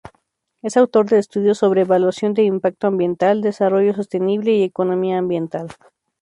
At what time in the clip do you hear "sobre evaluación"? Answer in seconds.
1.59-2.33